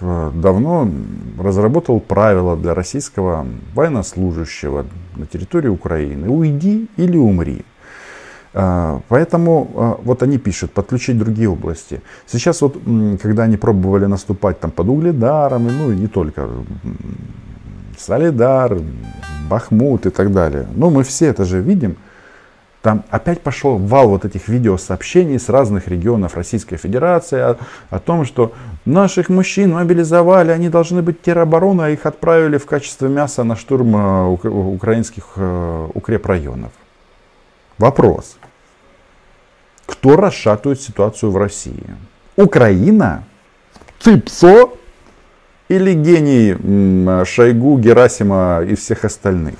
давно 0.00 0.90
разработал 1.38 2.00
правила 2.00 2.56
для 2.56 2.74
российского 2.74 3.46
военнослужащего 3.74 4.86
на 5.14 5.26
территории 5.26 5.68
Украины. 5.68 6.28
Уйди 6.28 6.88
или 6.96 7.16
умри. 7.16 7.64
А, 8.54 9.00
поэтому 9.08 9.70
а, 9.74 10.00
вот 10.02 10.22
они 10.22 10.38
пишут, 10.38 10.72
подключить 10.72 11.18
другие 11.18 11.48
области. 11.48 12.02
Сейчас 12.26 12.60
вот, 12.60 12.76
когда 13.22 13.44
они 13.44 13.56
пробовали 13.56 14.06
наступать 14.06 14.60
там 14.60 14.70
под 14.70 14.88
Угледаром, 14.88 15.68
ну 15.68 15.90
и 15.90 15.96
не 15.96 16.06
только, 16.06 16.48
Солидар, 17.96 18.78
Бахмут 19.52 20.06
и 20.06 20.10
так 20.10 20.32
далее. 20.32 20.66
Ну 20.74 20.88
мы 20.88 21.02
все 21.02 21.26
это 21.26 21.44
же 21.44 21.60
видим. 21.60 21.96
Там 22.80 23.04
опять 23.10 23.42
пошел 23.42 23.76
вал 23.76 24.08
вот 24.08 24.24
этих 24.24 24.48
видеосообщений 24.48 25.38
с 25.38 25.50
разных 25.50 25.88
регионов 25.88 26.36
Российской 26.36 26.78
Федерации 26.78 27.38
о, 27.38 27.56
о 27.90 27.98
том, 27.98 28.24
что 28.24 28.52
наших 28.86 29.28
мужчин 29.28 29.74
мобилизовали, 29.74 30.50
они 30.50 30.70
должны 30.70 31.02
быть 31.02 31.20
теробороны, 31.20 31.82
а 31.82 31.90
их 31.90 32.06
отправили 32.06 32.56
в 32.56 32.64
качестве 32.64 33.08
мяса 33.08 33.44
на 33.44 33.56
штурм 33.56 33.94
э, 33.94 34.48
украинских 34.48 35.24
э, 35.36 35.88
укрепрайонов. 35.94 36.72
Вопрос. 37.78 38.38
Кто 39.86 40.16
расшатывает 40.16 40.80
ситуацию 40.80 41.30
в 41.30 41.36
России? 41.36 41.84
Украина? 42.36 43.24
ЦИПСО? 44.00 44.70
Или 45.72 45.94
гений 45.94 47.24
Шойгу, 47.24 47.78
Герасима 47.78 48.62
и 48.62 48.74
всех 48.74 49.06
остальных? 49.06 49.54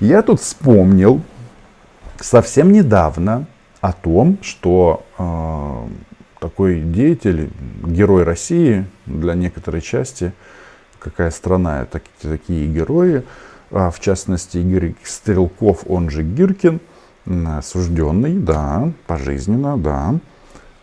Я 0.00 0.20
тут 0.20 0.42
вспомнил 0.42 1.22
совсем 2.20 2.72
недавно 2.72 3.46
о 3.80 3.94
том, 3.94 4.36
что 4.42 5.06
э, 5.16 5.88
такой 6.40 6.80
деятель, 6.82 7.48
герой 7.86 8.24
России 8.24 8.84
для 9.06 9.32
некоторой 9.32 9.80
части, 9.80 10.34
какая 10.98 11.30
страна, 11.30 11.86
так, 11.86 12.02
такие 12.20 12.66
герои, 12.66 13.22
а 13.70 13.90
в 13.90 13.98
частности 13.98 14.58
Игорь 14.58 14.92
Стрелков, 15.04 15.84
он 15.86 16.10
же 16.10 16.22
Гиркин, 16.22 16.80
осужденный, 17.46 18.34
да, 18.34 18.92
пожизненно, 19.06 19.78
да, 19.78 20.16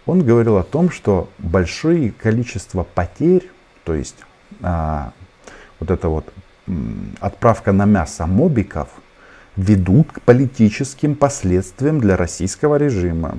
он 0.08 0.24
говорил 0.24 0.58
о 0.58 0.64
том, 0.64 0.90
что 0.90 1.30
большое 1.38 2.10
количество 2.10 2.82
потерь, 2.82 3.52
то 3.84 3.94
есть 3.94 4.16
а, 4.62 5.12
вот 5.80 5.92
эта 5.92 6.10
вот 6.10 6.26
отправка 7.20 7.72
на 7.72 7.86
мясо 7.86 8.26
мобиков– 8.26 8.88
ведут 9.56 10.12
к 10.12 10.22
политическим 10.22 11.16
последствиям 11.16 12.00
для 12.00 12.18
российского 12.18 12.76
режима. 12.76 13.38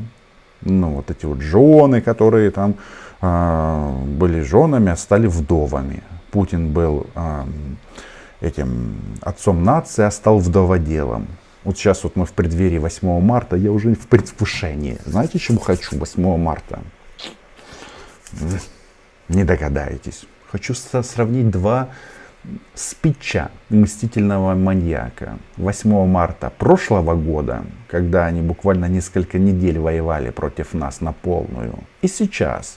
Ну, 0.63 0.91
вот 0.91 1.11
эти 1.11 1.27
вот 1.27 1.41
жены, 1.41 2.01
которые 2.01 2.51
там 2.51 2.77
э, 3.21 4.03
были 4.07 4.41
женами, 4.41 4.93
а 4.93 4.97
стали 4.97 5.27
вдовами. 5.27 6.03
Путин 6.31 6.73
был 6.73 7.07
э, 7.15 7.45
этим 8.41 8.97
отцом 9.21 9.63
нации, 9.65 10.05
а 10.05 10.11
стал 10.11 10.39
вдоводелом. 10.39 11.27
Вот 11.65 11.77
сейчас 11.79 12.05
вот 12.05 12.17
мы 12.17 12.27
в 12.27 12.33
преддверии 12.33 12.79
8 12.79 13.21
марта, 13.21 13.57
я 13.57 13.73
уже 13.73 13.95
в 13.95 14.07
предвкушении. 14.07 14.99
Знаете, 15.05 15.39
чего 15.39 15.59
хочу 15.59 15.99
8 15.99 16.37
марта? 16.37 16.81
Не 19.29 19.45
догадаетесь. 19.45 20.27
Хочу 20.55 20.75
сравнить 20.75 21.51
два 21.51 21.89
спича 22.77 23.51
мстительного 23.71 24.55
маньяка 24.55 25.39
8 25.57 26.07
марта 26.07 26.53
прошлого 26.59 27.17
года, 27.17 27.65
когда 27.89 28.27
они 28.27 28.41
буквально 28.41 28.85
несколько 28.85 29.41
недель 29.41 29.81
воевали 29.81 30.31
против 30.31 30.73
нас 30.73 31.01
на 31.01 31.13
полную. 31.13 31.75
И 32.03 32.09
сейчас. 32.09 32.77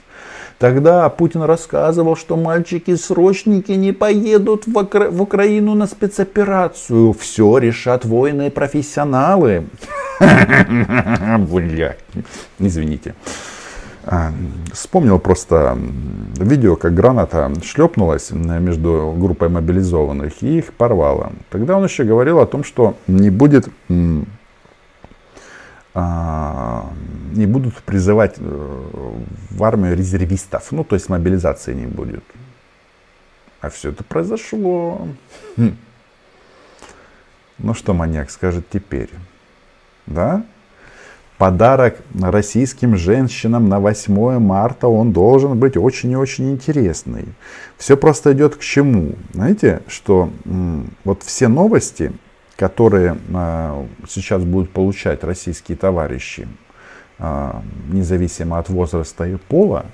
Тогда 0.57 1.07
Путин 1.10 1.43
рассказывал, 1.43 2.15
что 2.15 2.36
мальчики-срочники 2.36 3.74
не 3.74 3.91
поедут 3.91 4.65
в, 4.65 4.75
Укра- 4.75 5.12
в 5.12 5.22
Украину 5.22 5.75
на 5.75 5.86
спецоперацию. 5.86 7.13
Все 7.13 7.60
решат 7.60 8.05
воины 8.05 8.48
и 8.48 8.50
профессионалы. 8.50 9.67
Извините. 12.57 13.13
А, 14.10 14.32
вспомнил 14.72 15.20
просто 15.20 15.78
видео, 16.38 16.78
как 16.78 16.94
граната 16.94 17.52
шлепнулась 17.62 18.32
между 18.32 19.14
группой 19.18 19.50
мобилизованных 19.50 20.42
и 20.44 20.60
их 20.60 20.74
порвала. 20.74 21.34
Тогда 21.50 21.76
он 21.78 21.84
еще 21.84 22.06
говорил 22.06 22.40
о 22.40 22.46
том, 22.46 22.64
что 22.64 22.96
не 23.08 23.30
будет 23.30 23.68
а, 25.94 26.90
не 27.34 27.48
будут 27.48 27.76
призывать 27.84 28.36
э, 28.38 29.14
в 29.50 29.64
армию 29.64 29.98
резервистов, 29.98 30.72
ну 30.72 30.86
то 30.86 30.96
есть 30.96 31.10
мобилизации 31.10 31.74
не 31.74 31.88
будет. 31.88 32.24
А 33.60 33.70
все 33.70 33.90
это 33.90 34.06
произошло. 34.06 35.06
Хм. 35.58 35.76
Ну 37.58 37.74
что 37.74 37.94
маньяк 37.94 38.30
скажет 38.30 38.70
теперь? 38.70 39.10
Да? 40.06 40.46
Подарок 41.38 41.98
российским 42.20 42.98
женщинам 42.98 43.70
на 43.70 43.79
8 43.79 44.39
марта, 44.39 44.88
он 44.88 45.13
должен 45.13 45.58
быть 45.58 45.77
очень 45.77 46.12
и 46.12 46.15
очень 46.15 46.51
интересный. 46.51 47.25
Все 47.77 47.96
просто 47.96 48.34
идет 48.34 48.56
к 48.56 48.62
чему? 48.62 49.13
Знаете, 49.34 49.82
что 49.88 50.32
вот 51.03 51.24
все 51.24 51.48
новости, 51.48 52.12
которые 52.56 53.17
а, 53.34 53.86
сейчас 54.10 54.44
будут 54.44 54.72
получать 54.72 55.24
российские 55.24 55.77
товарищи, 55.77 56.48
а, 57.20 57.62
независимо 57.89 58.58
от 58.58 58.70
возраста 58.70 59.25
и 59.25 59.36
пола, 59.36 59.86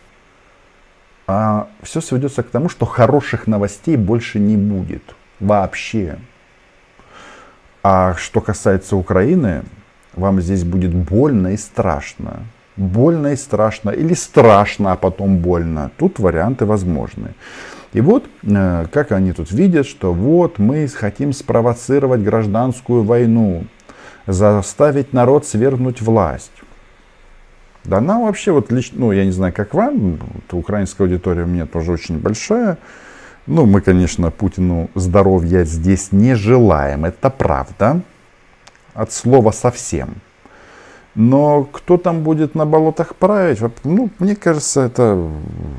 а 1.28 1.68
все 1.82 2.00
сведется 2.00 2.44
к 2.44 2.50
тому, 2.50 2.70
что 2.70 2.86
хороших 2.86 3.48
новостей 3.48 3.98
больше 3.98 4.40
не 4.40 4.56
будет 4.56 5.04
вообще. 5.42 6.20
А 7.82 8.16
что 8.16 8.40
касается 8.40 8.96
Украины, 8.96 9.64
вам 10.16 10.42
здесь 10.42 10.64
будет 10.64 10.94
больно 10.94 11.50
и 11.50 11.58
страшно. 11.58 12.42
Больно 12.76 13.28
и 13.28 13.36
страшно. 13.36 13.92
Или 13.92 14.14
страшно, 14.14 14.92
а 14.92 14.96
потом 14.96 15.38
больно. 15.38 15.92
Тут 15.98 16.20
варианты 16.20 16.66
возможны. 16.66 17.34
И 17.94 18.02
вот, 18.02 18.26
э, 18.44 18.86
как 18.92 19.12
они 19.12 19.34
тут 19.34 19.52
видят, 19.52 19.86
что 19.86 20.14
вот 20.14 20.58
мы 20.58 20.88
хотим 20.88 21.34
спровоцировать 21.34 22.22
гражданскую 22.22 23.04
войну, 23.04 23.66
заставить 24.26 25.14
народ 25.14 25.46
свергнуть 25.46 26.02
власть. 26.02 26.52
Да 27.84 27.98
она 27.98 28.20
вообще, 28.20 28.52
вот 28.52 28.72
лично, 28.72 29.02
ну 29.02 29.12
я 29.12 29.26
не 29.26 29.32
знаю, 29.32 29.54
как 29.54 29.74
вам, 29.74 30.18
украинская 30.52 31.06
аудитория 31.06 31.44
у 31.44 31.48
меня 31.48 31.66
тоже 31.66 31.92
очень 31.92 32.18
большая. 32.18 32.78
Ну, 33.46 33.66
мы, 33.66 33.82
конечно, 33.82 34.32
Путину 34.32 34.90
здоровья 34.96 35.66
здесь 35.66 36.14
не 36.14 36.34
желаем, 36.34 37.04
это 37.04 37.30
правда 37.30 38.02
от 38.94 39.12
слова 39.12 39.52
совсем. 39.52 40.16
Но 41.16 41.64
кто 41.64 41.98
там 41.98 42.24
будет 42.24 42.56
на 42.56 42.66
болотах 42.66 43.16
править, 43.16 43.60
ну, 43.84 44.10
мне 44.18 44.36
кажется, 44.36 44.82
это 44.82 45.30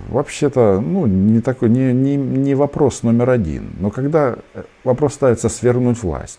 вообще-то 0.08 0.80
ну, 0.80 1.06
не, 1.06 1.40
такой, 1.40 1.70
не, 1.70 1.92
не, 1.92 2.16
не 2.16 2.54
вопрос 2.54 3.02
номер 3.02 3.30
один. 3.30 3.70
Но 3.80 3.90
когда 3.90 4.36
вопрос 4.84 5.14
ставится 5.14 5.48
свернуть 5.48 6.02
власть. 6.02 6.38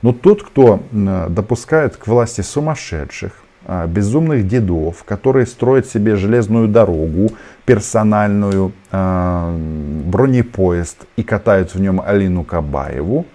Но 0.00 0.14
тот, 0.14 0.42
кто 0.42 0.80
допускает 0.90 1.96
к 1.96 2.06
власти 2.06 2.40
сумасшедших, 2.40 3.32
а, 3.66 3.86
безумных 3.86 4.48
дедов, 4.48 5.04
которые 5.04 5.44
строят 5.44 5.86
себе 5.86 6.16
железную 6.16 6.66
дорогу, 6.68 7.30
персональную, 7.66 8.72
а, 8.90 9.54
бронепоезд 10.06 11.04
и 11.16 11.22
катают 11.22 11.74
в 11.74 11.80
нем 11.80 12.00
Алину 12.00 12.42
Кабаеву, 12.42 13.26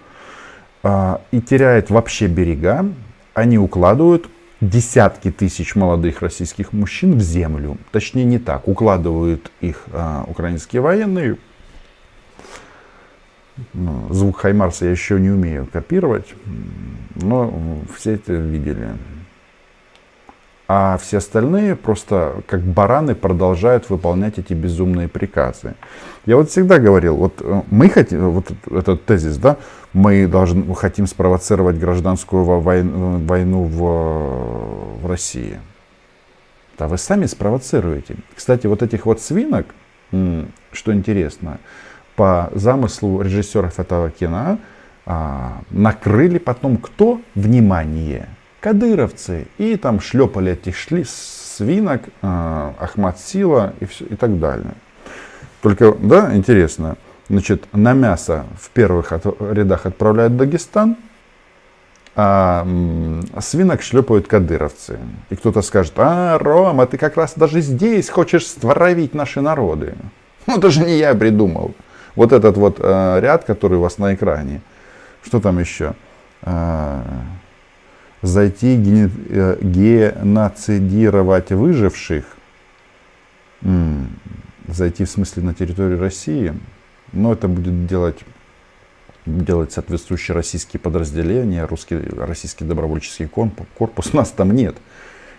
и 1.30 1.40
теряет 1.40 1.90
вообще 1.90 2.26
берега, 2.26 2.86
они 3.34 3.58
укладывают 3.58 4.28
десятки 4.60 5.30
тысяч 5.30 5.74
молодых 5.74 6.22
российских 6.22 6.72
мужчин 6.72 7.18
в 7.18 7.20
землю. 7.20 7.76
Точнее 7.92 8.24
не 8.24 8.38
так, 8.38 8.66
укладывают 8.68 9.50
их 9.60 9.84
а, 9.92 10.24
украинские 10.26 10.82
военные. 10.82 11.36
Ну, 13.72 14.06
звук 14.10 14.38
Хаймарса 14.38 14.86
я 14.86 14.90
еще 14.90 15.18
не 15.18 15.30
умею 15.30 15.66
копировать, 15.70 16.34
но 17.14 17.52
все 17.96 18.12
это 18.12 18.34
видели 18.34 18.88
а 20.68 20.98
все 20.98 21.18
остальные 21.18 21.76
просто 21.76 22.42
как 22.46 22.60
бараны 22.60 23.14
продолжают 23.14 23.88
выполнять 23.88 24.38
эти 24.38 24.52
безумные 24.52 25.08
приказы. 25.08 25.74
Я 26.24 26.36
вот 26.36 26.50
всегда 26.50 26.78
говорил, 26.78 27.16
вот 27.16 27.34
э, 27.40 27.62
мы 27.70 27.88
хотим, 27.88 28.30
вот 28.30 28.50
этот 28.70 29.04
тезис, 29.04 29.36
да, 29.36 29.58
мы 29.96 30.26
должны, 30.26 30.74
хотим 30.74 31.06
спровоцировать 31.06 31.78
гражданскую 31.78 32.44
войну, 32.44 33.18
войну 33.24 33.62
в, 33.62 35.00
в 35.00 35.06
России. 35.06 35.58
Да 36.78 36.86
вы 36.86 36.98
сами 36.98 37.24
спровоцируете. 37.24 38.16
Кстати, 38.34 38.66
вот 38.66 38.82
этих 38.82 39.06
вот 39.06 39.22
свинок, 39.22 39.64
что 40.10 40.92
интересно, 40.92 41.60
по 42.14 42.50
замыслу 42.54 43.22
режиссеров 43.22 43.78
этого 43.78 44.10
кино, 44.10 44.58
а, 45.06 45.62
накрыли 45.70 46.36
потом 46.36 46.76
кто? 46.76 47.22
Внимание 47.34 48.28
кадыровцы. 48.60 49.46
И 49.56 49.76
там 49.76 50.00
шлепали 50.00 50.52
этих 50.52 50.76
шли 50.76 51.04
свинок, 51.06 52.02
э, 52.20 52.72
Ахмад 52.78 53.18
Сила 53.18 53.72
и, 53.80 53.86
все, 53.86 54.04
и 54.04 54.14
так 54.14 54.38
далее. 54.38 54.74
Только, 55.62 55.92
да, 55.92 56.36
интересно, 56.36 56.96
значит, 57.28 57.64
на 57.72 57.92
мясо 57.92 58.46
в 58.60 58.70
первых 58.70 59.12
от, 59.12 59.24
рядах 59.40 59.86
отправляют 59.86 60.36
Дагестан, 60.36 60.96
а 62.18 62.66
свинок 63.40 63.82
шлепают 63.82 64.26
кадыровцы. 64.26 64.98
И 65.28 65.36
кто-то 65.36 65.60
скажет, 65.60 65.92
а, 65.96 66.38
Рома, 66.38 66.86
ты 66.86 66.96
как 66.96 67.18
раз 67.18 67.34
даже 67.36 67.60
здесь 67.60 68.08
хочешь 68.08 68.46
створовить 68.46 69.14
наши 69.14 69.40
народы. 69.40 69.94
Ну, 70.48 70.58
это 70.58 70.70
же 70.70 70.84
не 70.84 70.96
я 70.96 71.12
придумал. 71.12 71.74
Вот 72.14 72.32
этот 72.32 72.56
вот 72.56 72.78
э, 72.78 73.20
ряд, 73.20 73.42
который 73.42 73.78
у 73.78 73.80
вас 73.80 73.98
на 73.98 74.14
экране. 74.14 74.62
Что 75.24 75.40
там 75.40 75.58
еще? 75.58 75.94
Э, 76.42 77.02
зайти 78.22 78.76
э, 78.78 79.58
геноцидировать 79.60 81.50
выживших, 81.50 82.24
зайти 84.68 85.04
в 85.04 85.10
смысле 85.10 85.42
на 85.42 85.52
территорию 85.52 85.98
России, 85.98 86.54
но 87.12 87.32
это 87.32 87.48
будет 87.48 87.86
делать, 87.86 88.18
делать 89.26 89.72
соответствующие 89.72 90.34
российские 90.34 90.80
подразделения, 90.80 91.64
русский, 91.64 91.96
российский 91.96 92.64
добровольческий 92.64 93.26
корпус, 93.26 94.12
нас 94.12 94.30
там 94.30 94.52
нет. 94.52 94.76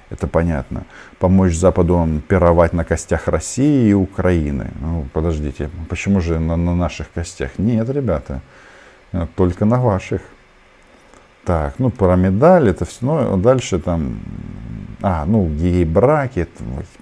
Это 0.10 0.28
понятно. 0.28 0.86
Помочь 1.20 1.54
Западу 1.56 2.22
пировать 2.30 2.72
на 2.72 2.86
костях 2.86 3.28
России 3.28 3.90
и 3.90 3.94
Украины. 3.94 4.72
Ну, 4.80 5.06
подождите, 5.12 5.70
почему 5.90 6.22
же 6.22 6.40
на, 6.40 6.56
на 6.56 6.76
наших 6.76 7.12
костях? 7.12 7.52
Нет, 7.58 7.90
ребята, 7.90 8.42
только 9.36 9.66
на 9.66 9.82
ваших. 9.82 10.22
Так, 11.44 11.76
ну 11.78 11.90
про 11.90 12.16
медаль, 12.16 12.70
это 12.70 12.84
все, 12.86 13.06
ну 13.06 13.38
дальше 13.38 13.80
там, 13.80 14.20
а, 15.02 15.26
ну 15.26 15.48
гей-браки, 15.48 16.48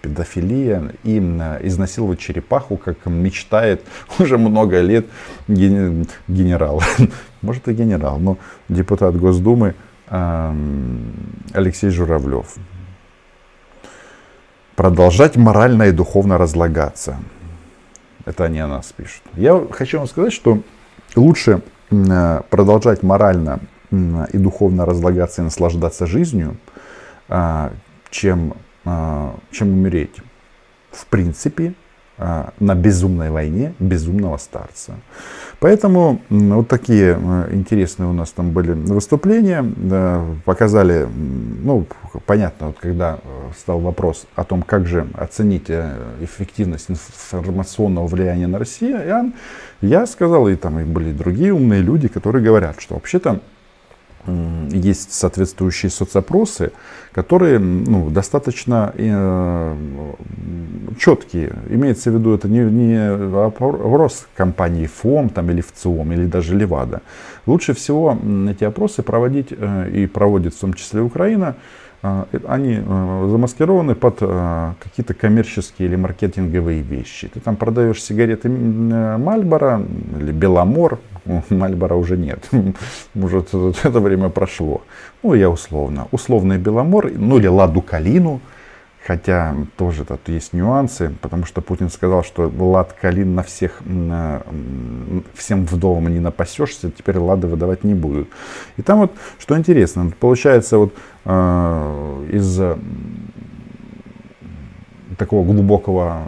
педофилия, 0.02 0.92
и 1.04 1.18
изнасиловать 1.18 2.20
черепаху, 2.20 2.78
как 2.78 3.06
мечтает 3.06 3.84
уже 4.20 4.38
много 4.38 4.82
лет 4.82 5.06
ген, 5.48 6.08
генерал, 6.28 6.82
может 7.42 7.68
и 7.68 7.74
генерал, 7.74 8.20
но 8.20 8.38
депутат 8.70 9.16
Госдумы 9.16 9.76
Алексей 10.08 11.90
Журавлев. 11.90 12.56
Продолжать 14.76 15.36
морально 15.38 15.84
и 15.84 15.92
духовно 15.92 16.38
разлагаться. 16.38 17.18
Это 18.26 18.44
они 18.44 18.60
о 18.60 18.68
нас 18.68 18.92
пишут. 18.96 19.22
Я 19.34 19.66
хочу 19.72 20.00
вам 20.00 20.08
сказать, 20.08 20.34
что 20.34 20.60
лучше 21.16 21.62
продолжать 22.50 23.04
морально 23.04 23.60
и 23.92 24.38
духовно 24.38 24.86
разлагаться 24.86 25.42
и 25.42 25.46
наслаждаться 25.46 26.08
жизнью, 26.08 26.58
чем, 28.10 28.54
а, 28.86 29.36
чем 29.52 29.70
умереть. 29.70 30.16
В 30.92 31.06
принципе, 31.08 31.74
а, 32.18 32.54
на 32.62 32.76
безумной 32.76 33.30
войне 33.30 33.74
безумного 33.80 34.38
старца. 34.38 34.94
Поэтому 35.60 36.22
вот 36.30 36.70
такие 36.70 37.20
интересные 37.52 38.08
у 38.08 38.14
нас 38.14 38.32
там 38.32 38.52
были 38.52 38.72
выступления. 38.72 39.66
Показали, 40.46 41.10
ну, 41.14 41.86
понятно, 42.26 42.68
вот 42.68 42.78
когда 42.80 43.20
э, 43.22 43.52
стал 43.58 43.80
вопрос 43.80 44.28
о 44.36 44.46
том, 44.46 44.62
как 44.62 44.88
же 44.88 45.08
оценить 45.14 45.66
э, 45.70 45.94
эффективность 46.22 46.90
информационного 46.90 48.08
влияния 48.08 48.48
на 48.48 48.60
россиян, 48.60 49.34
я 49.82 50.06
сказал, 50.06 50.48
и 50.48 50.56
там 50.56 50.80
и 50.80 50.84
были 50.86 51.12
другие 51.12 51.54
умные 51.54 51.82
люди, 51.82 52.08
которые 52.08 52.44
говорят, 52.44 52.80
что 52.80 52.94
вообще-то 52.94 53.42
есть 54.28 55.14
соответствующие 55.14 55.90
соцопросы, 55.90 56.72
которые 57.12 57.60
ну, 57.60 58.10
достаточно 58.10 58.94
э, 58.96 59.76
четкие. 60.98 61.56
Имеется 61.70 62.12
в 62.12 62.16
виду, 62.16 62.34
это 62.34 62.48
не, 62.48 62.60
не 62.60 63.46
опрос 63.46 64.28
компании 64.36 64.88
ФОМ 64.88 65.30
там, 65.30 65.52
или 65.52 65.62
ВЦИОМ, 65.62 66.14
или 66.14 66.26
даже 66.26 66.56
Левада. 66.56 67.02
Лучше 67.46 67.74
всего 67.74 68.18
эти 68.50 68.64
опросы 68.64 69.04
проводить, 69.04 69.48
э, 69.52 69.90
и 69.92 70.08
проводит 70.08 70.54
в 70.56 70.60
том 70.60 70.74
числе 70.74 71.02
Украина, 71.02 71.56
они 72.48 72.82
э, 72.86 73.28
замаскированы 73.30 73.96
под 73.96 74.18
э, 74.22 74.74
какие-то 74.80 75.14
коммерческие 75.14 75.88
или 75.88 75.96
маркетинговые 75.96 76.82
вещи. 76.82 77.28
Ты 77.28 77.40
там 77.40 77.56
продаешь 77.56 78.02
сигареты 78.04 78.50
Мальбора 78.50 79.82
или 80.20 80.32
Беломор, 80.32 81.00
Мальбора 81.50 81.96
уже 81.96 82.18
нет. 82.18 82.50
Может, 83.14 83.54
это 83.54 84.00
время 84.00 84.30
прошло. 84.30 84.82
Ну, 85.24 85.34
я 85.34 85.50
условно. 85.50 86.08
Условный 86.12 86.58
Беломор, 86.58 87.12
ну 87.16 87.38
или 87.38 87.48
Ладу 87.48 87.82
Калину. 87.82 88.42
Хотя 89.06 89.56
тоже 89.78 90.04
тут 90.04 90.28
есть 90.30 90.54
нюансы, 90.54 91.14
потому 91.22 91.46
что 91.46 91.62
Путин 91.62 91.92
сказал, 91.92 92.24
что 92.24 92.52
лад 92.58 92.94
калин 93.00 93.36
на 93.36 93.44
всех, 93.44 93.82
всем 95.36 95.66
вдовам 95.68 96.08
не 96.08 96.20
напасешься, 96.20 96.90
теперь 96.90 97.20
лады 97.20 97.46
выдавать 97.46 97.84
не 97.84 97.94
будут. 97.94 98.30
И 98.78 98.82
там 98.82 99.00
вот, 99.00 99.12
что 99.38 99.56
интересно, 99.56 100.12
получается 100.20 100.80
вот 100.80 100.96
э, 101.26 102.30
из 102.32 102.60
такого 105.20 105.46
глубокого 105.46 106.24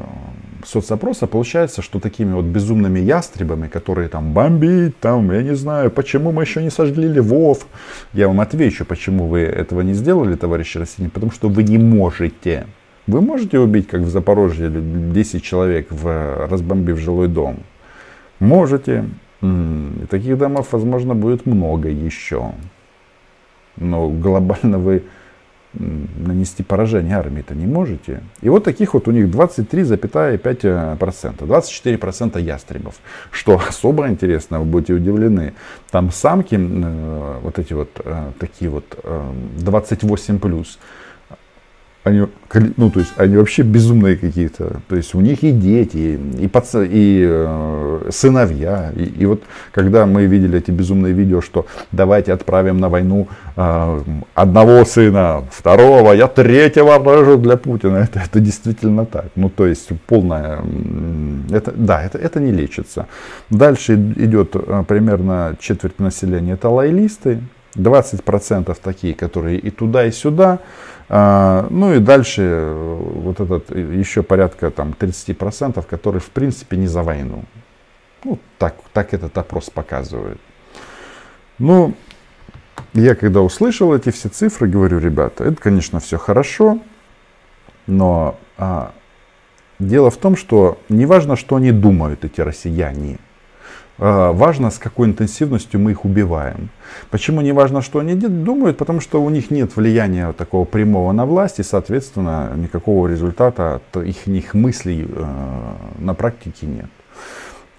соцопроса 0.68 1.28
получается, 1.28 1.82
что 1.82 2.00
такими 2.00 2.34
вот 2.34 2.46
безумными 2.46 3.00
ястребами, 3.00 3.68
которые 3.68 4.10
там 4.10 4.34
бомбить, 4.34 5.00
там, 5.00 5.32
я 5.32 5.42
не 5.42 5.56
знаю, 5.56 5.92
почему 5.92 6.32
мы 6.32 6.44
еще 6.44 6.62
не 6.62 6.70
сожгли 6.70 7.08
Львов, 7.08 7.68
я 8.14 8.28
вам 8.28 8.42
отвечу, 8.42 8.86
почему 8.86 9.28
вы 9.28 9.40
этого 9.40 9.82
не 9.82 9.94
сделали, 9.94 10.36
товарищи 10.36 10.78
россияне, 10.78 11.10
потому 11.10 11.32
что 11.32 11.50
вы 11.50 11.64
не 11.64 11.78
можете. 11.78 12.68
Вы 13.08 13.22
можете 13.22 13.60
убить, 13.60 13.88
как 13.88 14.02
в 14.02 14.10
Запорожье, 14.10 14.70
10 14.70 15.44
человек, 15.44 15.88
в, 15.90 16.48
разбомбив 16.48 17.00
жилой 17.00 17.30
дом? 17.30 17.60
Можете. 18.40 19.06
И 19.42 20.06
таких 20.10 20.38
домов, 20.38 20.68
возможно, 20.72 21.16
будет 21.16 21.46
много 21.46 21.90
еще. 21.90 22.52
Но 23.78 24.10
глобально 24.10 24.78
вы 24.78 25.04
нанести 25.80 26.64
поражение 26.64 27.18
армии-то 27.18 27.56
не 27.56 27.68
можете. 27.68 28.22
И 28.42 28.50
вот 28.50 28.64
таких 28.64 28.94
вот 28.94 29.08
у 29.08 29.12
них 29.12 29.28
23,5%. 29.28 30.98
24% 30.98 32.42
ястребов. 32.42 32.96
Что 33.32 33.62
особо 33.68 34.08
интересно, 34.08 34.60
вы 34.60 34.66
будете 34.66 34.94
удивлены. 34.94 35.54
Там 35.92 36.12
самки, 36.12 36.56
э, 36.56 37.40
вот 37.42 37.60
эти 37.60 37.74
вот 37.74 37.90
э, 38.04 38.32
такие 38.40 38.72
вот 38.72 38.98
28 39.60 40.36
э, 40.36 40.40
плюс, 40.40 40.80
они, 42.08 42.28
ну, 42.78 42.90
то 42.90 43.00
есть, 43.00 43.14
они 43.18 43.38
вообще 43.38 43.62
безумные 43.62 44.16
какие-то. 44.16 44.82
То 44.88 44.96
есть, 44.96 45.16
у 45.16 45.22
них 45.22 45.44
и 45.44 45.52
дети, 45.52 46.20
и, 46.40 46.48
пац... 46.48 46.76
и 46.76 47.26
э, 47.28 48.10
сыновья. 48.10 48.92
И, 48.96 49.04
и 49.04 49.26
вот, 49.26 49.44
когда 49.72 50.06
мы 50.06 50.26
видели 50.26 50.58
эти 50.58 50.72
безумные 50.72 51.14
видео, 51.14 51.42
что 51.42 51.66
давайте 51.92 52.34
отправим 52.34 52.80
на 52.80 52.90
войну 52.90 53.28
э, 53.56 54.02
одного 54.34 54.86
сына, 54.86 55.44
второго, 55.52 56.14
я 56.14 56.28
третьего 56.28 56.98
рожу 56.98 57.38
для 57.38 57.58
Путина. 57.58 57.98
Это, 58.08 58.20
это 58.20 58.40
действительно 58.40 59.06
так. 59.06 59.26
Ну, 59.36 59.50
то 59.50 59.68
есть, 59.68 59.90
полная... 60.08 60.60
Это, 61.52 61.72
да, 61.72 62.02
это, 62.04 62.18
это 62.18 62.40
не 62.40 62.52
лечится. 62.52 63.08
Дальше 63.50 63.94
идет 63.96 64.56
э, 64.56 64.84
примерно 64.88 65.56
четверть 65.60 66.00
населения. 66.00 66.54
Это 66.54 66.70
лоялисты. 66.70 67.40
20% 67.78 68.76
такие, 68.82 69.14
которые 69.14 69.60
и 69.60 69.70
туда, 69.70 70.06
и 70.06 70.12
сюда. 70.12 70.60
А, 71.10 71.68
ну 71.70 71.94
и 71.94 72.00
дальше 72.00 72.42
э, 72.42 73.00
вот 73.16 73.40
этот 73.40 73.72
э, 73.72 73.80
еще 73.80 74.24
порядка 74.24 74.72
там 74.72 74.94
30%, 74.98 75.86
которые 75.88 76.22
в 76.22 76.30
принципе 76.30 76.76
не 76.76 76.88
за 76.88 77.02
войну. 77.02 77.44
Ну, 78.24 78.40
так, 78.58 78.76
так 78.92 79.14
этот 79.14 79.38
опрос 79.38 79.70
показывает. 79.70 80.40
Ну, 81.60 81.94
я 82.94 83.16
когда 83.16 83.42
услышал 83.42 83.94
эти 83.96 84.10
все 84.10 84.28
цифры, 84.28 84.68
говорю, 84.68 85.00
ребята, 85.00 85.46
это, 85.46 85.62
конечно, 85.62 86.00
все 86.00 86.18
хорошо, 86.18 86.80
но 87.86 88.38
а, 88.58 88.92
дело 89.80 90.12
в 90.12 90.18
том, 90.18 90.36
что 90.36 90.78
не 90.90 91.06
важно, 91.06 91.36
что 91.36 91.56
они 91.56 91.72
думают, 91.72 92.26
эти 92.26 92.42
россияне, 92.42 93.18
важно, 93.98 94.70
с 94.70 94.78
какой 94.78 95.08
интенсивностью 95.08 95.80
мы 95.80 95.92
их 95.92 96.06
убиваем. 96.06 96.70
Почему 97.10 97.42
не 97.42 97.52
важно, 97.52 97.82
что 97.82 98.00
они 98.00 98.16
думают? 98.16 98.78
Потому 98.78 99.00
что 99.00 99.22
у 99.22 99.30
них 99.30 99.52
нет 99.52 99.76
влияния 99.76 100.34
такого 100.34 100.66
прямого 100.66 101.12
на 101.12 101.26
власть, 101.26 101.60
и, 101.60 101.64
соответственно, 101.64 102.52
никакого 102.56 103.08
результата 103.08 103.76
от 103.76 104.04
их, 104.04 104.28
их 104.28 104.54
мыслей 104.54 105.08
э, 105.10 105.26
на 106.00 106.14
практике 106.14 106.68
нет. 106.68 106.90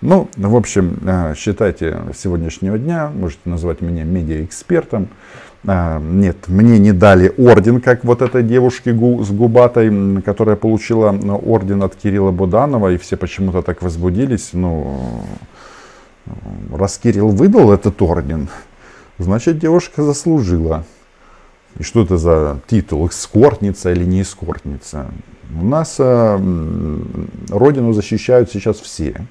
Ну, 0.01 0.29
в 0.37 0.57
общем, 0.57 0.99
э, 1.05 1.35
считайте 1.37 1.99
сегодняшнего 2.17 2.79
дня, 2.79 3.11
можете 3.13 3.41
назвать 3.47 3.81
меня 3.81 4.05
медиаэкспертом. 4.05 5.09
Э, 5.65 5.99
нет, 6.01 6.47
мне 6.47 6.79
не 6.79 6.93
дали 6.93 7.33
орден, 7.37 7.81
как 7.81 8.05
вот 8.05 8.23
этой 8.23 8.45
девушке 8.45 8.93
с 8.93 9.31
губатой, 9.31 10.23
которая 10.23 10.55
получила 10.55 11.11
орден 11.45 11.83
от 11.83 11.97
Кирилла 11.97 12.31
Буданова, 12.31 12.93
и 12.93 12.97
все 12.97 13.17
почему-то 13.17 13.63
так 13.63 13.83
возбудились. 13.83 14.51
Ну, 14.53 15.25
раз 16.73 16.99
Кирилл 16.99 17.29
выдал 17.29 17.73
этот 17.73 18.01
орден, 18.03 18.49
значит 19.19 19.59
девушка 19.59 20.03
заслужила. 20.03 20.85
И 21.79 21.83
что 21.83 22.03
это 22.03 22.17
за 22.17 22.61
титул, 22.67 23.07
эскортница 23.09 23.93
или 23.93 24.05
не 24.05 24.23
эскортница? 24.23 25.11
У 25.55 25.65
нас 25.65 25.97
э, 25.99 26.39
родину 27.51 27.93
защищают 27.93 28.51
сейчас 28.51 28.79
все. 28.79 29.27